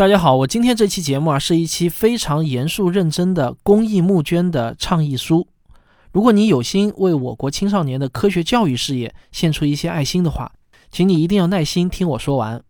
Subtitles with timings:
[0.00, 5.46] 大家好，我今天这期节目啊，是一期非常严肃认真的公益募捐的倡议书。
[6.10, 10.50] 如果你有心为我国青少年的科学教育事业献出一些爱心的话，
[10.90, 12.64] 请你一定要耐心听我说完。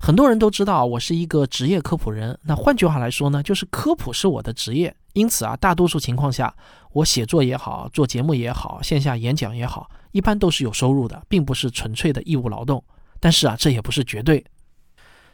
[0.00, 4.92] 很多人都知道我是一个职业科普人，那换句话来说呢，就是科普是我的职业。
[5.12, 6.52] 因此啊，大多数情况下，
[6.90, 12.82] 我写作也好，做节目也好，线下演讲也好，一般都是有收入的，并不是纯粹的义务劳动。
[13.20, 14.44] 但是啊，这也不是绝对。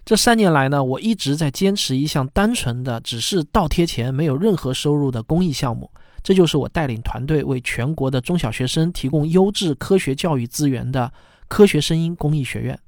[0.05, 5.91] 这三年来呢，我一直在坚持一项单纯的只是倒贴钱、没有任何收入的公益项目，
[6.23, 11.11] 这就是我带领团队为全国的中小学生提供优质科学教育资源的
[11.49, 12.79] 科学声音公益学院。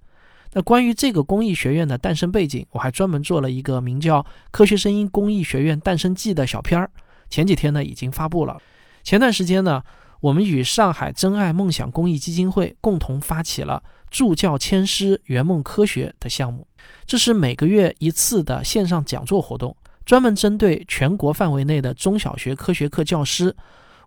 [0.53, 6.91] 那关于这个公益学院的诞生背景，我还专门做了一个名叫《科学声音公益学院诞生记》的小片儿，
[7.31, 8.59] 前几天呢已经发布了。
[9.03, 9.83] 前段时间呢，
[10.21, 16.67] 我们与上海真爱梦想公益基金会共同发起了助教签师圆梦科学的项目。
[17.05, 23.55] 这是每个月一次的线上讲座活动，专门针对全国范围内的中小学科学课教师。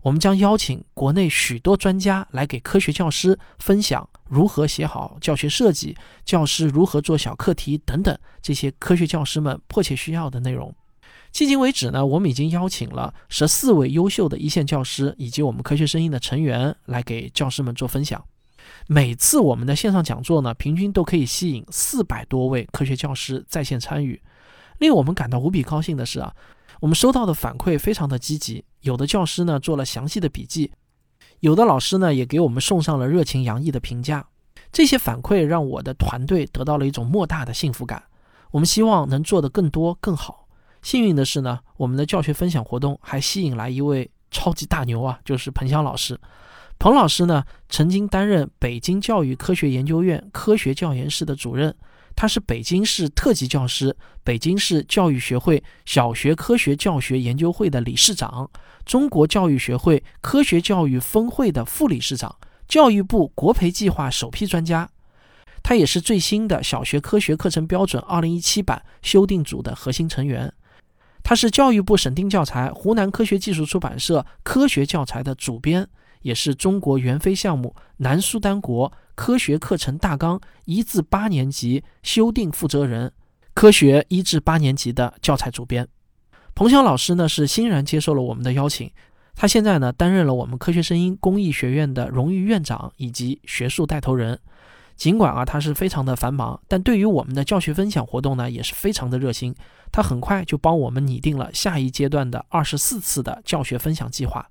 [0.01, 10.73] 我们将邀请国内许多专家来给科学教师分享如何写好教学设计、教师如何做小课题等等这些科学教师们迫切需要的内容。
[11.33, 18.23] 迄今为止呢，我们已经邀请了十四位优秀的一线教师以及我们科学声音的成员来给教师们做分享。
[18.87, 24.21] 每次我们的线上讲座呢，平均都可以吸引四百多位科学教师在线参与。
[24.79, 26.33] 令我们感到无比高兴的是啊，
[26.79, 30.71] 我们收到的反馈非常的积极，有的教师呢做了详细的笔记，
[31.41, 34.25] 有的老师呢也给我们送上了热情洋溢的评价。
[34.71, 38.03] 这些反馈让我的团队得到了一种莫大的幸福感。
[38.51, 40.47] 我们希望能做得更多更好。
[40.81, 46.19] 幸运的是呢，我们的教学分享活动还吸引来一位超级大牛啊，就是彭香老师。
[46.79, 51.75] 彭老师呢，曾经担任北京教育科学研究院科学教研室的主任，
[52.15, 58.49] 他是北京市特级教师，北京市教育学会小学科学教学研究会的理事长，
[58.85, 62.33] 中国教育学会科学教育分会的副理事长，
[62.65, 64.89] 教育部国培计划首批专家。
[65.61, 70.53] 他也是最新的小学科学课程标准二零一七版修订组的核心成员。
[71.21, 75.85] 他是教育部审定教材湖南科学技术出版社科学教材的主编。
[76.21, 83.11] 也是中国援非项目南苏丹国科学课程大纲一至八年级修订负责人，
[83.53, 85.87] 科学一至八年级的教材主编。
[86.55, 88.91] 彭晓老师呢是欣然接受了我们的邀请，
[89.35, 94.39] 他现在呢担任了我们科学声音公益学院的荣誉院长以及学术带头人。
[94.97, 99.55] 尽管啊他是非常的繁忙，但对于我们的教学分享活动呢也是非常的热心。
[99.93, 104.45] 他很快就帮我们拟定了下一阶段的二十四次的教学分享计划。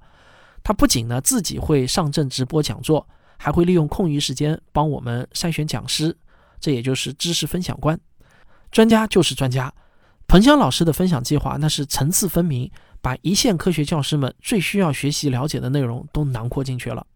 [0.68, 3.08] 他不仅呢自己会上阵直播讲座，
[3.38, 6.14] 还会利用空余时间帮我们筛选讲师，
[6.60, 7.98] 这也就是知识分享官。
[8.70, 9.72] 专家就是专家，
[10.26, 12.70] 彭香老师的分享计划那是层次分明，
[13.00, 17.06] 把一线科学教师们最需要学习了解的内容都囊括进去了。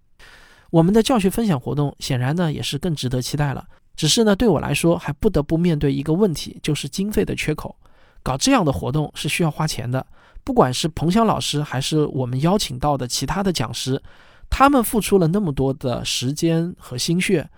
[0.71, 7.77] 我们的教学分享活动显然呢也是更值得期待了，只是呢对我来说还不得不面对一个问题，就是经费的缺口。
[8.23, 10.07] 搞这样的活动是需要花钱的。
[10.45, 14.03] 不管是彭晓老师，还是我们邀请到的其他的讲师，
[14.51, 17.49] 他们付出了那么多的时间和心血，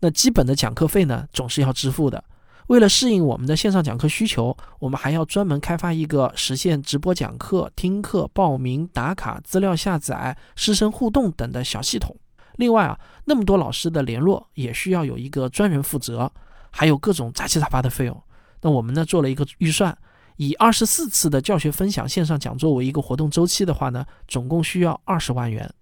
[0.00, 2.22] 那基本的讲课费呢，总是要支付的。
[2.68, 12.16] 为了适应我们的线上讲课需求，我们还要专门开发一个实现直播讲课、听课、报名、打卡、资料下载、师生互动等的小系统。
[12.56, 16.30] 另外啊，那么多老师的联络也需要有一个专人负责，
[16.70, 18.22] 还有各种杂七杂八的费用。
[18.62, 19.96] 那我们呢，做了一个预算。
[20.42, 25.72] 以二十四次的教学分享线上讲座为一个活动周期的话呢，总共需要二十万元。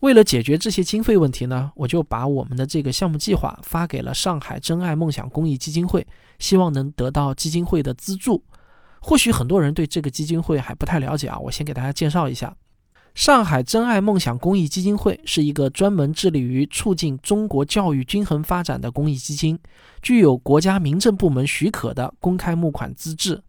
[0.00, 6.06] 为了解决这些经费问题呢，我就把我们的这个项目计划发给了上海真爱梦想公益基金会，
[6.38, 8.42] 希望能得到基金会的资助。
[9.00, 12.56] 或许很多人对这个基金会还不太了解啊，我先给大家介绍一下：
[13.14, 19.58] 上海真爱梦想公益基金会是一个专门致力于促进中国教育均衡发展的公益基金，
[20.00, 23.42] 具有国家民政部门许可的公开募款资质。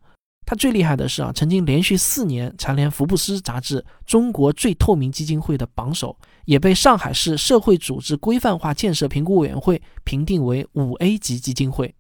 [0.46, 6.16] 他最厉害的是啊，曾经连续四年蝉联福布斯杂志中国最透明基金会的榜首，
[6.46, 11.96] 也被上海市社会组织规范化建设评估委员会评定为五 A 级基金会。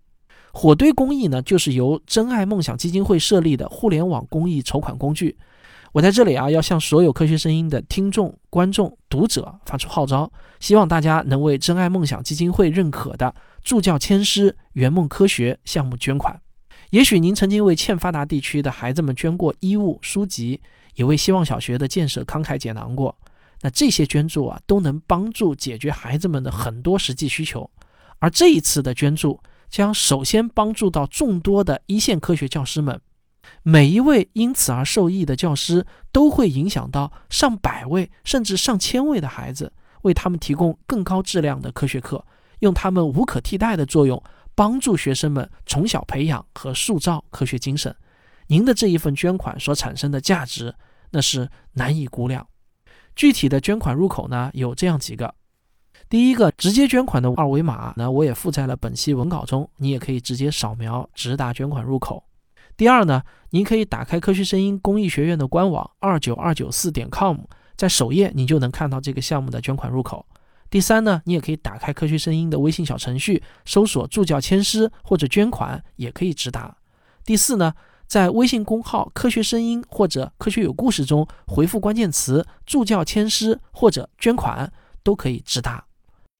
[0.53, 5.35] 火堆公益呢，就是由真爱梦想基金会设立的互联网公益筹款工具。
[5.91, 13.33] 我在这里啊，要向所有科学声音的听众、观众、读者发出号召，希望大家能为真爱梦想基金会认可的
[13.63, 16.39] 助教千师圆梦科学项目捐款。
[16.91, 20.61] 也许您曾经为欠发达地区的孩子们捐过衣物、书籍，
[20.95, 23.15] 也为希望小学的建设慷慨解囊过。
[23.61, 27.69] 那这些捐助啊，都能帮助解决孩子们的很多实际需求。
[28.19, 29.39] 而这一次的捐助，
[29.69, 33.01] 将首先帮助到众多的一线科学教师们。
[33.63, 39.71] 每一位因此而受益的教师，都会影响到上百位甚至上千位的孩子，
[40.03, 42.23] 为他们提供更高质量的科学课，
[42.59, 44.21] 用他们无可替代的作用，
[44.55, 47.95] 帮助学生们从小培养和塑造科学精神。
[48.47, 50.73] 您的这一份捐款所产生的价值，
[51.11, 52.47] 那是难以估量。
[53.15, 55.33] 具体的捐款入口呢，有这样几个：
[56.09, 62.23] 第一个，直接捐款的二维码呢，我也附在了本期文稿中，你也可以直接扫描，直达捐款入口。
[62.77, 67.37] 第二呢，您可以打开科学声音公益学院的官网二九二九四点 com，
[67.75, 70.25] 在首页你就能看到这个项目的捐款入口。
[70.75, 76.75] 第三呢，你也可以打开科学声音的微信小程序，搜索助教签师或者捐款，也可以直达。
[77.23, 77.73] 第四呢，
[78.07, 84.69] 在微信公号科学声音或者科学有故事中回复关键词助教签师或者捐款，
[85.01, 85.85] 都可以直达。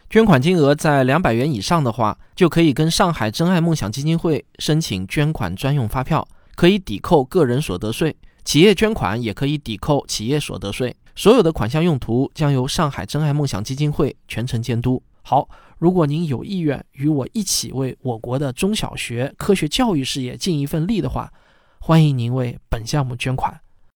[0.10, 8.14] 捐款金额在两百元以上的话，就可以跟上海真爱梦想基金会申请捐款专用发票，可以抵扣个人所得税。
[8.44, 10.94] 企业捐款也可以抵扣企业所得税。
[11.16, 15.02] 所有的款项用途将由上海真爱梦想基金会全程监督。
[15.24, 15.48] 好，
[15.80, 21.32] 如果您有意愿与我一起为我国的中小学科学教育事业尽一份力的话，
[21.80, 23.60] 欢迎您为本项目捐款。